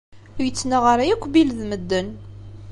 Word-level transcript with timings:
Ur 0.37 0.43
yettnaɣ 0.47 0.83
ara 0.93 1.03
akk 1.13 1.23
Bill 1.33 1.49
d 1.57 1.61
medden. 1.69 2.09